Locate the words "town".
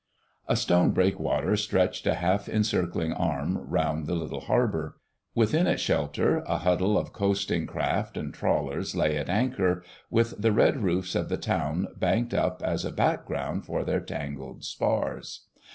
11.37-11.87